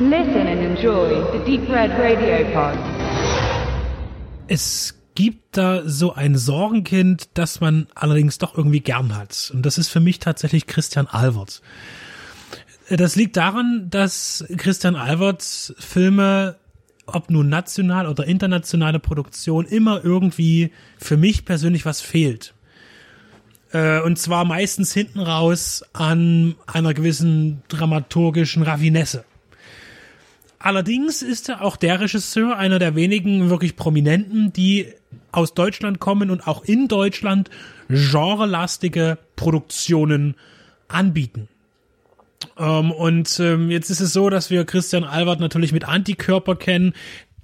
[0.00, 2.76] Listen and enjoy the Deep Red Radio Pod.
[4.48, 9.52] Es gibt da so ein Sorgenkind, das man allerdings doch irgendwie gern hat.
[9.54, 11.62] Und das ist für mich tatsächlich Christian Albert.
[12.90, 16.56] Das liegt daran, dass Christian Alberts Filme,
[17.06, 22.52] ob nun national oder internationale Produktion, immer irgendwie für mich persönlich was fehlt.
[23.70, 29.24] Äh, und zwar meistens hinten raus an einer gewissen dramaturgischen Raffinesse.
[30.64, 34.86] Allerdings ist er auch der Regisseur, einer der wenigen wirklich Prominenten, die
[35.30, 37.50] aus Deutschland kommen und auch in Deutschland
[37.90, 40.36] genrelastige Produktionen
[40.88, 41.48] anbieten.
[42.56, 46.94] Ähm, und ähm, jetzt ist es so, dass wir Christian Albert natürlich mit Antikörper kennen,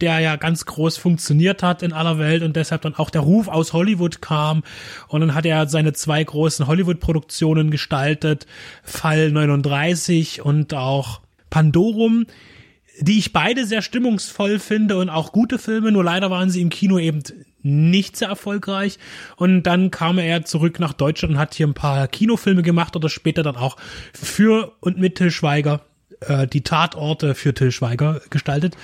[0.01, 3.49] der ja ganz groß funktioniert hat in aller Welt und deshalb dann auch der Ruf
[3.49, 4.63] aus Hollywood kam.
[5.09, 8.47] Und dann hat er seine zwei großen Hollywood-Produktionen gestaltet,
[8.83, 12.25] Fall 39 und auch Pandorum
[12.99, 16.71] die ich beide sehr stimmungsvoll finde und auch gute Filme, nur leider waren sie im
[16.71, 17.23] Kino eben
[17.63, 18.99] nicht sehr erfolgreich.
[19.37, 23.09] Und dann kam er zurück nach Deutschland und hat hier ein paar Kinofilme gemacht oder
[23.09, 23.77] später dann auch
[24.13, 25.83] für und mit Till Schweiger
[26.21, 28.77] äh, die Tatorte für Till Schweiger gestaltet.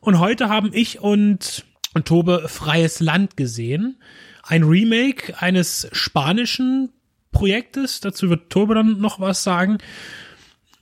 [0.00, 4.00] Und heute haben ich und, und Tobe Freies Land gesehen.
[4.42, 6.90] Ein Remake eines spanischen
[7.32, 8.00] Projektes.
[8.00, 9.78] Dazu wird Tobe dann noch was sagen.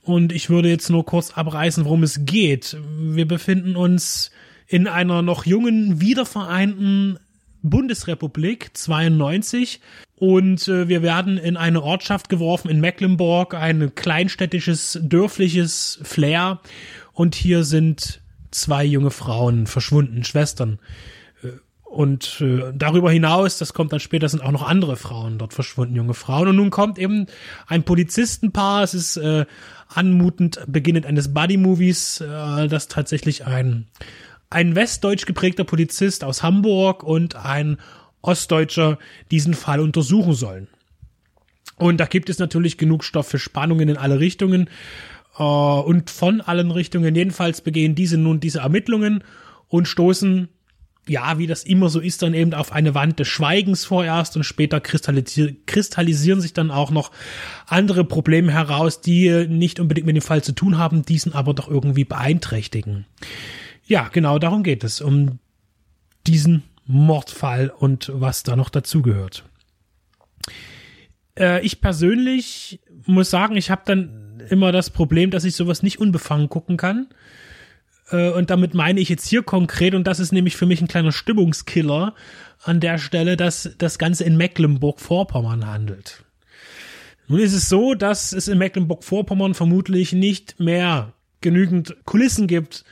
[0.07, 2.77] Und ich würde jetzt nur kurz abreißen, worum es geht.
[2.97, 4.31] Wir befinden uns
[4.65, 7.19] in einer noch jungen, wiedervereinten
[7.61, 9.81] Bundesrepublik 92
[10.15, 16.61] und äh, wir werden in eine Ortschaft geworfen in Mecklenburg, ein kleinstädtisches, dörfliches Flair
[17.11, 20.79] und hier sind zwei junge Frauen verschwunden, Schwestern.
[21.97, 25.95] Und äh, darüber hinaus, das kommt dann später, sind auch noch andere Frauen dort verschwunden,
[25.95, 26.47] junge Frauen.
[26.47, 27.25] Und nun kommt eben
[27.65, 29.47] ein Polizistenpaar, es ist äh,
[29.87, 33.87] anmutend beginnend eines Buddy-Movies, äh, das tatsächlich ein,
[34.51, 37.77] ein westdeutsch geprägter Polizist aus Hamburg und ein
[38.21, 38.99] Ostdeutscher
[39.31, 40.67] diesen Fall untersuchen sollen.
[41.77, 44.69] Und da gibt es natürlich genug Stoff für Spannungen in alle Richtungen
[45.39, 47.15] äh, und von allen Richtungen.
[47.15, 49.23] Jedenfalls begehen diese nun diese Ermittlungen
[49.67, 50.49] und stoßen
[51.07, 54.43] ja, wie das immer so ist, dann eben auf eine Wand des Schweigens vorerst und
[54.43, 57.11] später kristallisieren sich dann auch noch
[57.65, 61.67] andere Probleme heraus, die nicht unbedingt mit dem Fall zu tun haben, diesen aber doch
[61.67, 63.05] irgendwie beeinträchtigen.
[63.85, 65.39] Ja, genau darum geht es, um
[66.25, 69.45] diesen Mordfall und was da noch dazugehört.
[71.37, 75.99] Äh, ich persönlich muss sagen, ich habe dann immer das Problem, dass ich sowas nicht
[75.99, 77.07] unbefangen gucken kann
[78.11, 81.11] und damit meine ich jetzt hier konkret, und das ist nämlich für mich ein kleiner
[81.11, 82.13] Stimmungskiller
[82.63, 86.23] an der Stelle, dass das Ganze in Mecklenburg-Vorpommern handelt.
[87.27, 92.85] Nun ist es so, dass es in Mecklenburg-Vorpommern vermutlich nicht mehr genügend Kulissen gibt,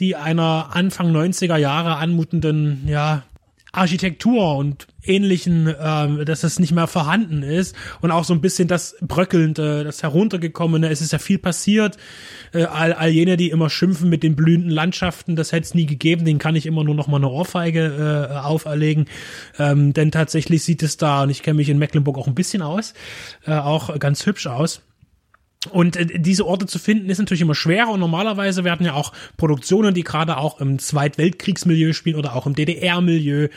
[0.00, 3.24] die einer Anfang 90er Jahre anmutenden, ja,
[3.78, 8.68] Architektur und ähnlichen, ähm, dass das nicht mehr vorhanden ist und auch so ein bisschen
[8.68, 10.88] das bröckelnde, das heruntergekommene.
[10.90, 11.96] Es ist ja viel passiert.
[12.52, 15.86] Äh, all, all jene, die immer schimpfen mit den blühenden Landschaften, das hätte es nie
[15.86, 16.24] gegeben.
[16.24, 19.06] Den kann ich immer nur noch mal eine Ohrfeige äh, auferlegen,
[19.58, 22.62] ähm, denn tatsächlich sieht es da und ich kenne mich in Mecklenburg auch ein bisschen
[22.62, 22.94] aus,
[23.46, 24.82] äh, auch ganz hübsch aus.
[25.70, 29.12] Und äh, diese Orte zu finden ist natürlich immer schwer und normalerweise werden ja auch
[29.36, 33.48] Produktionen, die gerade auch im Zweitweltkriegsmilieu spielen oder auch im DDR-Milieu,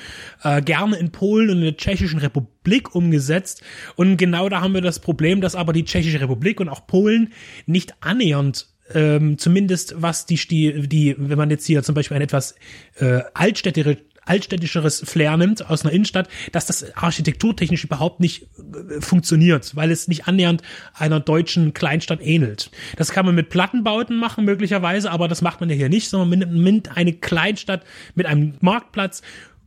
[0.44, 3.62] äh, gerne in Polen und in der Tschechischen Republik umgesetzt.
[3.96, 7.34] Und genau da haben wir das Problem, dass aber die Tschechische Republik und auch Polen
[7.68, 12.24] nicht annähernd ähm, zumindest was die, die, die, wenn man jetzt hier zum Beispiel ein
[12.24, 12.56] etwas
[12.98, 19.76] äh, altstädtische, altstädtischeres Flair nimmt aus einer Innenstadt, dass das architekturtechnisch überhaupt nicht äh, funktioniert,
[19.76, 20.62] weil es nicht annähernd
[20.94, 22.72] einer deutschen Kleinstadt ähnelt.
[22.98, 26.40] Das kann man mit Plattenbauten machen möglicherweise, aber das macht man ja hier nicht, sondern
[26.40, 27.84] man nimmt eine Kleinstadt
[28.16, 29.22] mit einem Marktplatz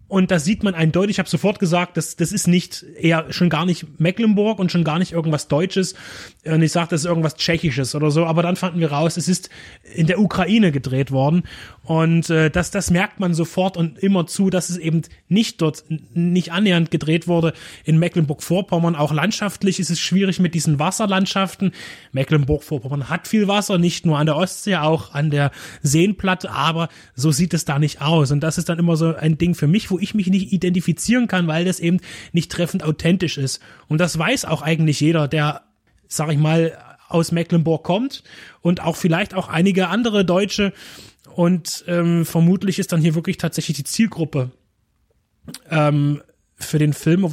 [0.07, 3.49] und da sieht man eindeutig, ich habe sofort gesagt, das, das ist nicht eher schon
[3.49, 5.95] gar nicht Mecklenburg und schon gar nicht irgendwas Deutsches.
[6.45, 8.27] Und ich sage, das ist irgendwas Tschechisches oder so.
[8.27, 9.49] Aber dann fanden wir raus, es ist
[9.95, 11.45] in der Ukraine gedreht worden.
[11.85, 15.85] Und äh, das, das merkt man sofort und immer zu, dass es eben nicht dort,
[15.89, 17.55] nicht annähernd gedreht wurde
[17.85, 18.97] in Mecklenburg-Vorpommern.
[18.97, 21.73] Auch landschaftlich ist es schwierig mit diesen Wasserlandschaften.
[22.13, 25.51] Mecklenburg-Vorpommern hat viel Wasser, nicht nur an der Ostsee, auch an der
[25.83, 28.31] Seenplatte, aber so sieht es da nicht aus.
[28.31, 31.29] Und das ist dann immer so ein Ding für mich, wo ich mich nicht identifizieren
[31.29, 32.01] kann, weil das eben
[32.33, 33.63] nicht treffend authentisch ist.
[33.87, 35.63] Und das weiß auch eigentlich jeder, der,
[36.09, 36.77] sag ich mal,
[37.09, 38.25] aus Mecklenburg kommt
[38.61, 40.73] und auch vielleicht auch einige andere Deutsche.
[41.33, 44.51] Und ähm, vermutlich ist dann hier wirklich tatsächlich die Zielgruppe
[45.71, 46.23] ähm,
[46.57, 47.31] für den Film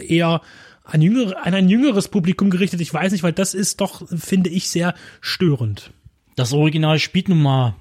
[0.00, 0.40] eher
[0.84, 2.80] an, jüngere, an ein jüngeres Publikum gerichtet.
[2.80, 5.92] Ich weiß nicht, weil das ist doch, finde ich, sehr störend.
[6.34, 7.76] das Original spielt nun mal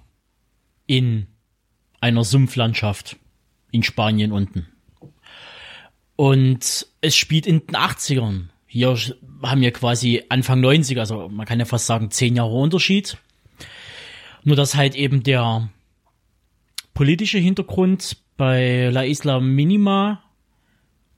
[0.88, 1.28] in
[2.02, 3.16] einer Sumpflandschaft
[3.72, 4.68] in Spanien unten.
[6.16, 8.48] Und es spielt in den 80ern.
[8.68, 8.98] Hier
[9.42, 13.18] haben wir quasi Anfang 90, also man kann ja fast sagen zehn Jahre Unterschied.
[14.44, 15.70] Nur dass halt eben der
[16.94, 20.22] politische Hintergrund bei La Isla Minima,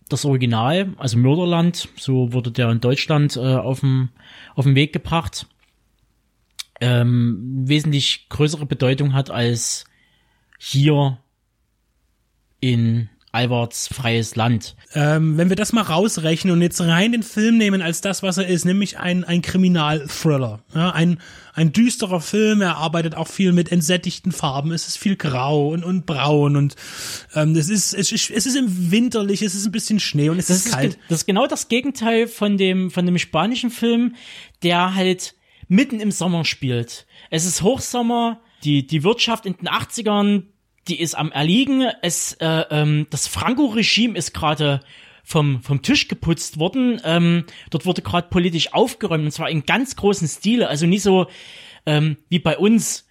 [0.10, 4.10] das Original, also Mörderland, so wurde der in Deutschland äh, auf den
[4.76, 5.48] Weg gebracht,
[6.80, 9.86] ähm, wesentlich größere Bedeutung hat als
[10.60, 11.18] hier
[12.62, 14.76] in Alberts freies Land.
[14.94, 18.38] Ähm, wenn wir das mal rausrechnen und jetzt rein den Film nehmen als das, was
[18.38, 20.60] er ist, nämlich ein, ein Kriminalthriller.
[20.76, 21.20] Ja, ein,
[21.54, 25.86] ein düsterer Film, er arbeitet auch viel mit entsättigten Farben, es ist viel grau und,
[25.86, 26.76] und braun und
[27.34, 30.38] ähm, es, ist, es, ist, es ist im winterlich, es ist ein bisschen Schnee und
[30.38, 30.90] es Das ist kalt.
[30.90, 34.16] Ist, das ist genau das Gegenteil von dem, von dem spanischen Film,
[34.62, 35.36] der halt
[35.70, 37.06] mitten im Sommer spielt.
[37.30, 40.44] Es ist Hochsommer, die, die Wirtschaft in den 80ern
[40.88, 41.88] die ist am Erliegen.
[42.02, 44.82] Es, äh, ähm, das Franco-Regime ist gerade
[45.24, 47.02] vom, vom Tisch geputzt worden.
[47.04, 50.68] Ähm, dort wurde gerade politisch aufgeräumt und zwar in ganz großen Stile.
[50.68, 51.28] Also nicht so
[51.86, 53.08] ähm, wie bei uns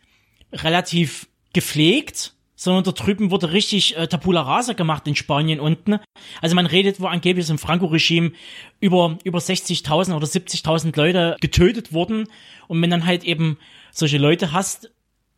[0.53, 5.99] relativ gepflegt, sondern da drüben wurde richtig äh, Tabula Rasa gemacht in Spanien unten.
[6.43, 8.33] Also man redet, wo angeblich im Franco-Regime
[8.81, 12.27] über, über 60.000 oder 70.000 Leute getötet wurden.
[12.69, 13.57] Und wenn dann halt eben
[13.93, 14.91] solche Leute hast,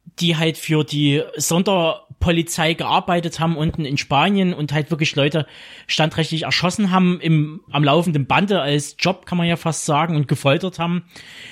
[0.04, 5.46] die halt für die Sonderpolizei gearbeitet haben unten in Spanien und halt wirklich Leute
[5.86, 10.28] standrechtlich erschossen haben im am laufenden Bande als Job kann man ja fast sagen und
[10.28, 11.04] gefoltert haben,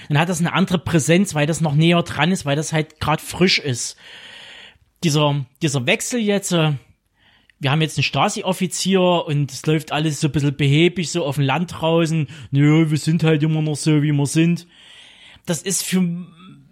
[0.08, 3.00] dann hat das eine andere Präsenz, weil das noch näher dran ist, weil das halt
[3.00, 3.97] gerade frisch ist.
[5.03, 6.73] Dieser dieser Wechsel jetzt äh,
[7.61, 11.35] wir haben jetzt einen Stasi-Offizier und es läuft alles so ein bisschen behäbig, so auf
[11.35, 12.26] dem Land draußen.
[12.50, 14.67] Nö, wir sind halt immer noch so, wie wir sind.
[15.44, 16.00] Das ist für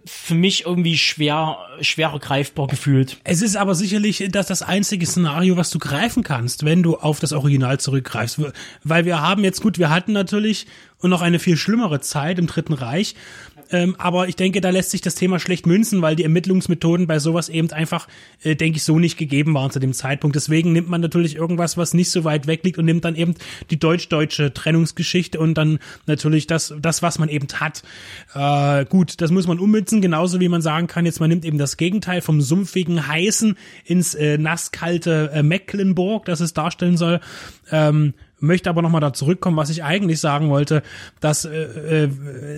[0.09, 3.17] für mich irgendwie schwer, schwerer greifbar gefühlt.
[3.23, 7.19] Es ist aber sicherlich das, das einzige Szenario, was du greifen kannst, wenn du auf
[7.19, 8.41] das Original zurückgreifst.
[8.83, 10.65] Weil wir haben jetzt gut, wir hatten natürlich
[11.01, 13.15] noch eine viel schlimmere Zeit im Dritten Reich.
[13.71, 17.19] Ähm, aber ich denke, da lässt sich das Thema schlecht münzen, weil die Ermittlungsmethoden bei
[17.19, 18.07] sowas eben einfach,
[18.43, 20.35] äh, denke ich, so nicht gegeben waren zu dem Zeitpunkt.
[20.35, 23.35] Deswegen nimmt man natürlich irgendwas, was nicht so weit weg liegt und nimmt dann eben
[23.69, 27.83] die deutsch-deutsche Trennungsgeschichte und dann natürlich das, das was man eben hat.
[28.33, 31.57] Äh, gut, das muss man ummünzen, genauso wie man sagen kann, jetzt man nimmt eben
[31.57, 33.55] das Gegenteil vom sumpfigen Heißen
[33.85, 37.19] ins äh, nasskalte äh, Mecklenburg, das es darstellen soll.
[37.71, 40.83] Ähm, möchte aber nochmal da zurückkommen, was ich eigentlich sagen wollte,
[41.19, 42.09] dass äh, äh,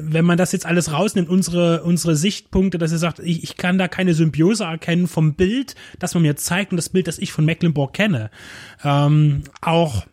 [0.03, 3.77] wenn man das jetzt alles rausnimmt, unsere unsere Sichtpunkte, dass er sagt, ich, ich kann
[3.77, 7.31] da keine Symbiose erkennen vom Bild, das man mir zeigt und das Bild, das ich
[7.31, 8.31] von Mecklenburg kenne.
[8.83, 10.05] Ähm, auch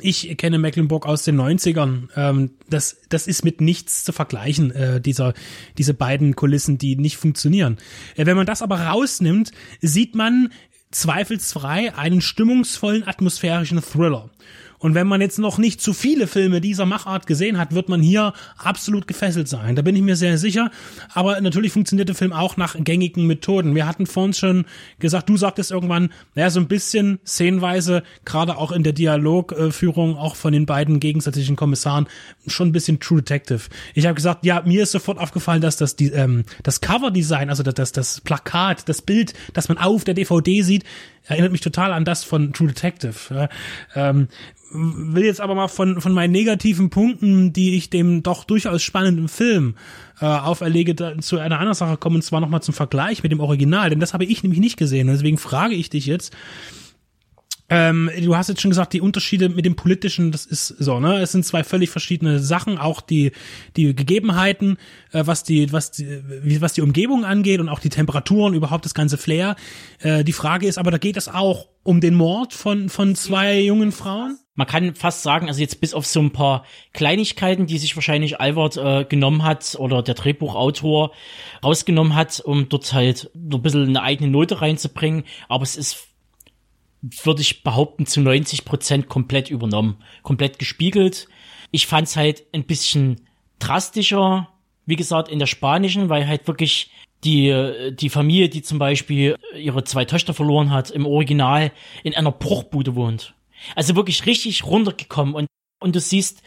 [0.00, 2.08] ich kenne Mecklenburg aus den 90ern.
[2.16, 5.34] Ähm, das, das ist mit nichts zu vergleichen, äh, dieser,
[5.78, 7.78] diese beiden Kulissen, die nicht funktionieren.
[8.14, 10.50] Äh, wenn man das aber rausnimmt, sieht man
[10.90, 14.30] zweifelsfrei einen stimmungsvollen atmosphärischen Thriller.
[14.78, 18.00] Und wenn man jetzt noch nicht zu viele Filme dieser Machart gesehen hat, wird man
[18.00, 19.76] hier absolut gefesselt sein.
[19.76, 20.70] Da bin ich mir sehr sicher.
[21.12, 23.74] Aber natürlich funktioniert der Film auch nach gängigen Methoden.
[23.74, 24.64] Wir hatten vorhin schon
[24.98, 30.36] gesagt, du sagtest irgendwann, naja, so ein bisschen szenenweise, gerade auch in der Dialogführung, auch
[30.36, 32.06] von den beiden gegensätzlichen Kommissaren,
[32.46, 33.62] schon ein bisschen True Detective.
[33.94, 37.62] Ich habe gesagt, ja, mir ist sofort aufgefallen, dass das, die, ähm, das Coverdesign, also
[37.62, 40.84] das, das, das Plakat, das Bild, das man auf der DVD sieht,
[41.26, 43.48] erinnert mich total an das von True Detective.
[43.94, 44.28] Ähm,
[44.70, 49.28] will jetzt aber mal von, von meinen negativen Punkten, die ich dem doch durchaus spannenden
[49.28, 49.76] Film
[50.20, 53.90] äh, auferlege, zu einer anderen Sache kommen, und zwar nochmal zum Vergleich mit dem Original,
[53.90, 55.08] denn das habe ich nämlich nicht gesehen.
[55.08, 56.34] Und deswegen frage ich dich jetzt,
[57.68, 61.20] ähm, du hast jetzt schon gesagt, die Unterschiede mit dem politischen, das ist so, ne?
[61.20, 63.32] Es sind zwei völlig verschiedene Sachen, auch die
[63.76, 64.76] die Gegebenheiten,
[65.12, 68.84] äh, was die was die wie, was die Umgebung angeht und auch die Temperaturen, überhaupt
[68.84, 69.56] das ganze Flair.
[69.98, 73.58] Äh, die Frage ist, aber da geht es auch um den Mord von von zwei
[73.60, 74.38] jungen Frauen.
[74.54, 78.40] Man kann fast sagen, also jetzt bis auf so ein paar Kleinigkeiten, die sich wahrscheinlich
[78.40, 81.12] Albert äh, genommen hat oder der Drehbuchautor
[81.62, 86.05] rausgenommen hat, um dort halt so ein bisschen eine eigene Note reinzubringen, aber es ist
[87.22, 91.28] würde ich behaupten, zu 90 Prozent komplett übernommen, komplett gespiegelt.
[91.70, 93.22] Ich fand's halt ein bisschen
[93.58, 94.48] drastischer,
[94.86, 96.90] wie gesagt, in der spanischen, weil halt wirklich
[97.24, 101.72] die, die Familie, die zum Beispiel ihre zwei Töchter verloren hat, im Original
[102.04, 103.34] in einer Bruchbude wohnt.
[103.74, 105.46] Also wirklich richtig runtergekommen und,
[105.80, 106.42] und du siehst,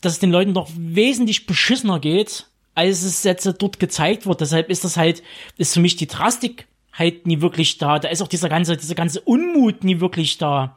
[0.00, 4.40] dass es den Leuten doch wesentlich beschissener geht, als es jetzt dort gezeigt wird.
[4.40, 5.22] Deshalb ist das halt,
[5.56, 6.68] ist für mich die Drastik
[6.98, 7.98] halt nie wirklich da.
[7.98, 10.76] Da ist auch dieser ganze, dieser ganze Unmut nie wirklich da.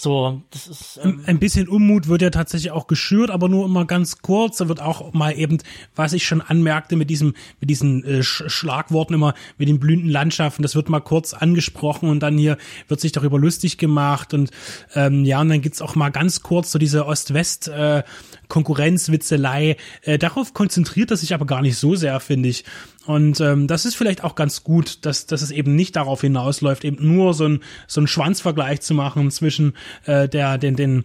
[0.00, 1.00] So, das ist.
[1.02, 4.58] Ähm, Ein bisschen Unmut wird ja tatsächlich auch geschürt, aber nur immer ganz kurz.
[4.58, 5.58] Da wird auch mal eben,
[5.96, 10.08] was ich schon anmerkte, mit diesem, mit diesen äh, Sch Schlagworten immer, mit den blühenden
[10.08, 14.52] Landschaften, das wird mal kurz angesprochen und dann hier wird sich darüber lustig gemacht und
[14.94, 18.04] ähm, ja, und dann gibt's auch mal ganz kurz so diese Ost-West äh,
[18.46, 19.76] Konkurrenzwitzelei.
[20.02, 22.64] Äh, darauf konzentriert er sich aber gar nicht so sehr, finde ich.
[23.08, 26.84] Und ähm, das ist vielleicht auch ganz gut, dass, dass es eben nicht darauf hinausläuft,
[26.84, 29.72] eben nur so ein so ein Schwanzvergleich zu machen zwischen
[30.04, 31.04] äh, der den den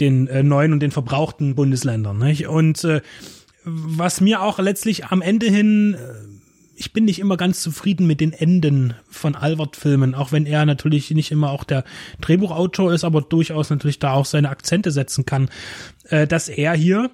[0.00, 2.16] den äh, neuen und den verbrauchten Bundesländern.
[2.16, 2.46] Nicht?
[2.46, 3.02] Und äh,
[3.64, 5.98] was mir auch letztlich am Ende hin äh,
[6.74, 11.10] ich bin nicht immer ganz zufrieden mit den Enden von Albert-Filmen, auch wenn er natürlich
[11.10, 11.84] nicht immer auch der
[12.22, 15.50] Drehbuchautor ist, aber durchaus natürlich da auch seine Akzente setzen kann,
[16.08, 17.10] äh, dass er hier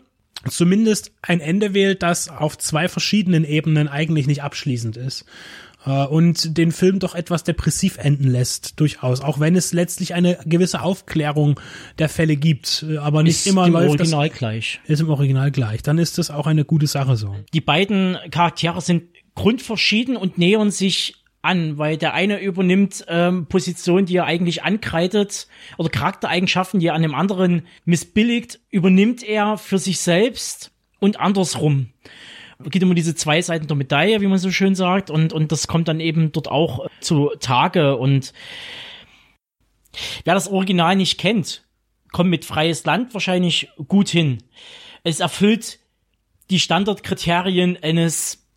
[0.51, 5.25] zumindest ein Ende wählt, das auf zwei verschiedenen Ebenen eigentlich nicht abschließend ist
[5.87, 10.39] äh, und den Film doch etwas depressiv enden lässt, durchaus, auch wenn es letztlich eine
[10.45, 11.61] gewisse Aufklärung
[11.99, 14.81] der Fälle gibt, äh, aber nicht ist immer im läuft Original das, gleich.
[14.87, 15.83] ist im Original gleich.
[15.83, 17.35] Dann ist das auch eine gute Sache so.
[17.55, 24.07] Die beiden Charaktere sind grundverschieden und nähern sich an, weil der eine übernimmt ähm, Positionen,
[24.07, 29.79] die er eigentlich ankreidet oder Charaktereigenschaften, die er an dem anderen missbilligt, übernimmt er für
[29.79, 31.91] sich selbst und andersrum.
[32.59, 35.53] Es geht immer diese zwei Seiten der Medaille, wie man so schön sagt, und, und
[35.53, 38.33] das kommt dann eben dort auch zu Tage und
[40.25, 41.65] wer das Original nicht kennt,
[42.11, 44.39] kommt mit freies Land wahrscheinlich gut hin.
[45.05, 45.79] Es erfüllt
[46.51, 48.48] die Standardkriterien eines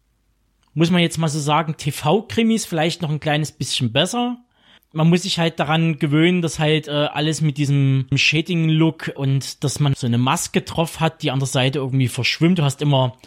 [0.74, 4.38] muss man jetzt mal so sagen, TV-Krimis vielleicht noch ein kleines bisschen besser.
[4.94, 9.80] Man muss sich halt daran gewöhnen, dass halt äh, alles mit diesem Shading-Look und dass
[9.80, 12.60] man so eine Maske drauf hat, die an der Seite irgendwie verschwimmt.
[12.60, 13.18] Du hast immer,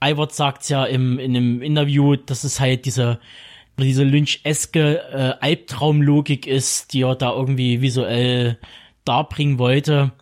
[0.00, 3.20] Albert sagt's ja im, in einem Interview, dass es halt diese,
[3.78, 8.58] diese Lynch-eske äh, Albtraumlogik ist, die er da irgendwie visuell
[9.04, 10.12] darbringen wollte.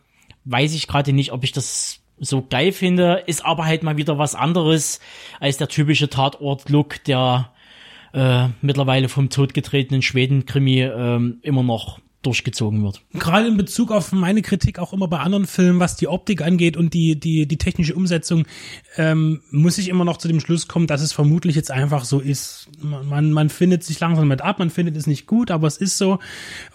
[0.44, 4.18] Weiß ich gerade nicht, ob ich das so geil finde, ist aber halt mal wieder
[4.18, 5.00] was anderes
[5.40, 7.50] als der typische Tatort-Look, der
[8.12, 13.02] äh, mittlerweile vom totgetretenen Schweden-Krimi ähm, immer noch durchgezogen wird.
[13.12, 16.76] Gerade in Bezug auf meine Kritik auch immer bei anderen Filmen, was die Optik angeht
[16.76, 18.46] und die, die, die technische Umsetzung,
[18.96, 22.20] ähm, muss ich immer noch zu dem Schluss kommen, dass es vermutlich jetzt einfach so
[22.20, 22.68] ist.
[22.80, 25.98] Man, man findet sich langsam mit ab, man findet es nicht gut, aber es ist
[25.98, 26.18] so.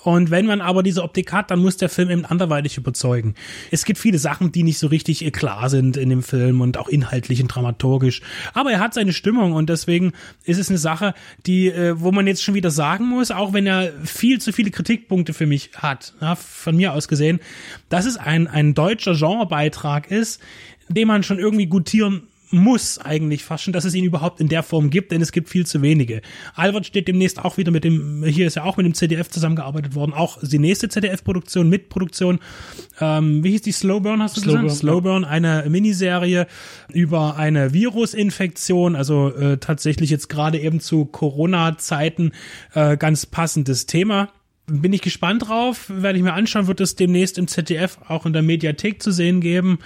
[0.03, 3.35] Und wenn man aber diese Optik hat, dann muss der Film eben anderweitig überzeugen.
[3.71, 6.77] Es gibt viele Sachen, die nicht so richtig äh, klar sind in dem Film und
[6.77, 8.21] auch inhaltlich und dramaturgisch.
[8.53, 10.13] Aber er hat seine Stimmung und deswegen
[10.45, 11.13] ist es eine Sache,
[11.45, 14.71] die, äh, wo man jetzt schon wieder sagen muss, auch wenn er viel zu viele
[14.71, 17.39] Kritikpunkte für mich hat, ja, von mir aus gesehen,
[17.87, 20.41] dass es ein, ein deutscher Genrebeitrag ist,
[20.89, 24.63] den man schon irgendwie gutieren muss eigentlich fast schon, dass es ihn überhaupt in der
[24.63, 26.21] Form gibt, denn es gibt viel zu wenige.
[26.55, 29.95] Albert steht demnächst auch wieder mit dem, hier ist ja auch mit dem ZDF zusammengearbeitet
[29.95, 32.39] worden, auch die nächste ZDF-Produktion, Mitproduktion,
[32.99, 34.79] ähm, wie hieß die, Slowburn hast du Slowburn, gesagt?
[34.79, 36.47] Slowburn, eine Miniserie
[36.91, 42.31] über eine Virusinfektion, also äh, tatsächlich jetzt gerade eben zu Corona-Zeiten
[42.73, 44.29] äh, ganz passendes Thema
[44.69, 48.33] bin ich gespannt drauf, werde ich mir anschauen, wird es demnächst im ZDF auch in
[48.33, 49.79] der Mediathek zu sehen geben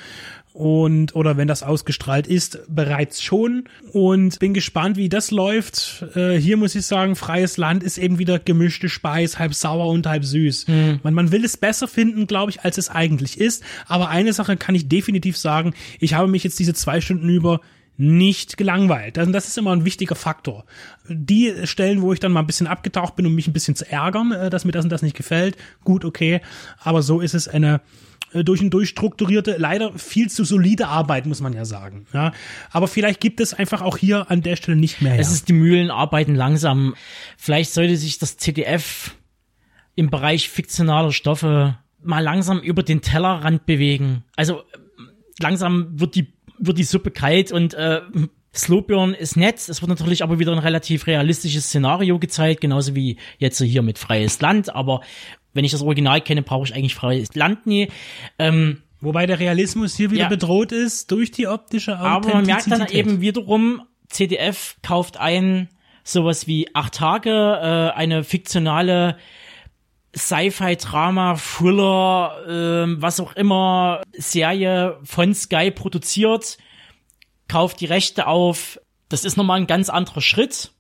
[0.54, 6.06] und oder wenn das ausgestrahlt ist, bereits schon und bin gespannt, wie das läuft.
[6.16, 10.06] Äh, hier muss ich sagen, freies Land ist eben wieder gemischte Speis, halb sauer und
[10.06, 10.68] halb süß.
[10.68, 11.00] Mhm.
[11.02, 13.64] Man, man will es besser finden, glaube ich, als es eigentlich ist.
[13.88, 17.60] Aber eine Sache kann ich definitiv sagen: Ich habe mich jetzt diese zwei Stunden über
[17.98, 19.18] nicht gelangweilt.
[19.18, 20.66] Das, das ist immer ein wichtiger Faktor.
[21.08, 23.90] Die Stellen, wo ich dann mal ein bisschen abgetaucht bin, um mich ein bisschen zu
[23.90, 26.42] ärgern, äh, dass mir das und das nicht gefällt, gut, okay.
[26.80, 27.82] Aber so ist es eine
[28.34, 32.08] äh, durch und durch strukturierte, leider viel zu solide Arbeit, muss man ja sagen.
[32.14, 32.34] Ja,
[32.72, 35.20] aber vielleicht gibt es einfach auch hier an der Stelle nicht mehr.
[35.20, 36.96] Es ist die Mühlen arbeiten langsam.
[37.38, 39.16] Vielleicht sollte sich das ZDF
[39.96, 44.24] im Bereich fiktionaler Stoffe mal langsam über den Tellerrand bewegen.
[44.36, 44.64] Also
[45.40, 48.02] langsam wird die wird die Suppe kalt und äh,
[48.56, 49.56] Slowburn ist nett.
[49.68, 53.98] Es wird natürlich aber wieder ein relativ realistisches Szenario gezeigt, genauso wie jetzt hier mit
[53.98, 54.74] Freies Land.
[54.76, 55.02] Aber
[55.54, 57.90] wenn ich das Original kenne, brauche ich eigentlich Freies Land nie.
[58.40, 60.30] Ähm, Wobei der Realismus hier wieder Ja.
[60.30, 63.06] bedroht ist durch die optische aber man merkt dann Authentizität.
[63.06, 65.68] eben wiederum, CDF kauft ein
[66.06, 69.18] sowas wie acht Tage, äh, eine fiktionale
[70.16, 76.58] Sci-Fi-Drama, Thriller, ähm, was auch immer, Serie von Sky produziert,
[77.48, 78.80] kauft die Rechte auf.
[79.10, 80.72] Das ist nochmal ein ganz anderer Schritt.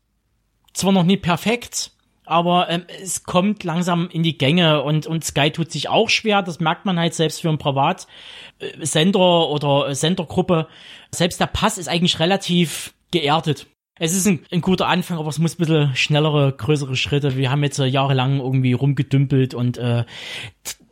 [0.73, 1.91] Zwar noch nie perfekt,
[2.25, 6.41] aber ähm, es kommt langsam in die Gänge und, und Sky tut sich auch schwer.
[6.41, 10.67] Das merkt man halt selbst für einen Privatsender oder äh, Sendergruppe.
[11.11, 13.67] Selbst der Pass ist eigentlich relativ geerdet.
[13.99, 17.37] Es ist ein, ein guter Anfang, aber es muss ein bisschen schnellere, größere Schritte.
[17.37, 20.03] Wir haben jetzt äh, jahrelang irgendwie rumgedümpelt und äh,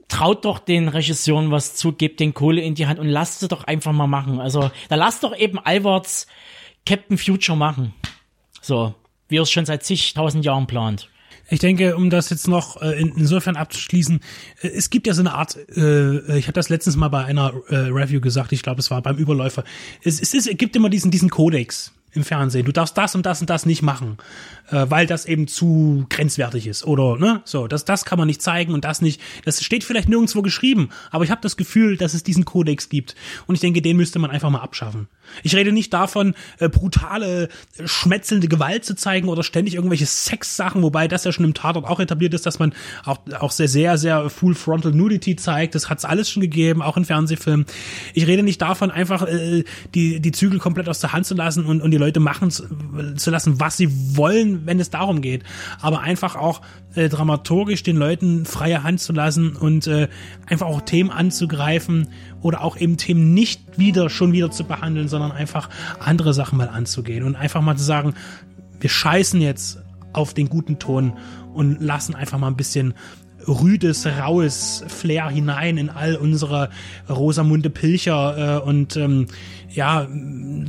[0.08, 3.48] traut doch den Regisseuren was zu, gebt den Kohle in die Hand und lasst sie
[3.48, 4.40] doch einfach mal machen.
[4.40, 6.28] Also da lasst doch eben Alvarts
[6.86, 7.94] Captain Future machen.
[8.62, 8.94] So,
[9.30, 11.10] wie er es schon seit zigtausend Jahren plant.
[11.50, 14.20] Ich denke, um das jetzt noch äh, in, insofern abzuschließen,
[14.62, 17.54] äh, es gibt ja so eine Art, äh, ich habe das letztens mal bei einer
[17.68, 19.64] äh, Review gesagt, ich glaube, es war beim Überläufer.
[20.04, 22.66] Es, es, ist, es gibt immer diesen, diesen Kodex im Fernsehen.
[22.66, 24.18] Du darfst das und das und das nicht machen,
[24.70, 28.42] äh, weil das eben zu grenzwertig ist oder ne, so, das das kann man nicht
[28.42, 29.22] zeigen und das nicht.
[29.46, 33.16] Das steht vielleicht nirgendwo geschrieben, aber ich habe das Gefühl, dass es diesen Kodex gibt
[33.48, 35.08] und ich denke, den müsste man einfach mal abschaffen.
[35.44, 37.48] Ich rede nicht davon, äh, brutale,
[37.86, 42.02] schmetzelnde Gewalt zu zeigen oder ständig irgendwelche Sexsachen, wobei das ja schon im Tatort auch
[42.02, 42.74] etabliert ist, dass man
[43.06, 45.76] auch auch sehr sehr sehr Full Frontal Nudity zeigt.
[45.76, 47.66] Das hat's alles schon gegeben, auch in Fernsehfilmen.
[48.14, 49.64] Ich rede nicht davon, einfach äh,
[49.96, 53.32] die die Zügel komplett aus der Hand zu lassen und und die Leute machen zu
[53.32, 55.44] lassen, was sie wollen, wenn es darum geht.
[55.80, 56.62] Aber einfach auch
[56.96, 60.10] äh, dramaturgisch den Leuten freie Hand zu lassen und äh,
[60.46, 62.10] einfach auch Themen anzugreifen
[62.42, 66.70] oder auch eben Themen nicht wieder schon wieder zu behandeln, sondern einfach andere Sachen mal
[66.70, 68.14] anzugehen und einfach mal zu sagen,
[68.80, 69.80] wir scheißen jetzt
[70.14, 71.14] auf den guten Ton
[71.54, 72.94] und lassen einfach mal ein bisschen
[73.48, 76.70] rüdes, raues Flair hinein in all unsere
[77.10, 79.28] Rosamunde Pilcher äh, und ähm,
[79.74, 80.06] ja,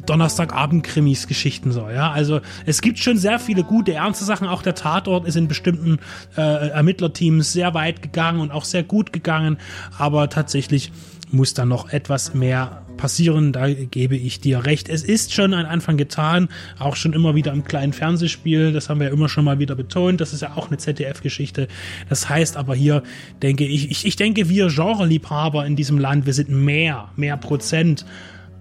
[0.07, 2.13] Donnerstagabend-Krimis, Geschichten so, ja.
[2.13, 4.47] Also es gibt schon sehr viele gute, ernste Sachen.
[4.47, 5.99] Auch der Tatort ist in bestimmten
[6.37, 9.59] äh, Ermittlerteams sehr weit gegangen und auch sehr gut gegangen,
[9.99, 10.93] aber tatsächlich
[11.33, 14.89] muss da noch etwas mehr passieren, da gebe ich dir recht.
[14.89, 19.01] Es ist schon ein Anfang getan, auch schon immer wieder im kleinen Fernsehspiel, das haben
[19.01, 21.69] wir ja immer schon mal wieder betont, das ist ja auch eine ZDF-Geschichte.
[22.09, 23.03] Das heißt aber hier,
[23.43, 28.05] denke ich, ich, ich denke, wir Genreliebhaber in diesem Land, wir sind mehr, mehr Prozent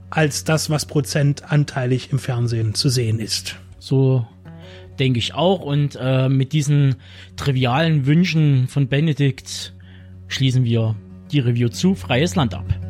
[0.09, 3.55] als das, was prozentanteilig im Fernsehen zu sehen ist.
[3.79, 4.27] So
[4.99, 5.61] denke ich auch.
[5.61, 6.95] Und äh, mit diesen
[7.35, 9.73] trivialen Wünschen von Benedikt
[10.27, 10.95] schließen wir
[11.31, 12.80] die Review zu Freies Land ab.